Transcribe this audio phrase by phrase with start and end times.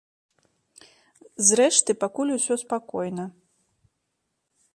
[1.49, 3.25] Зрэшты, пакуль усё спакойна.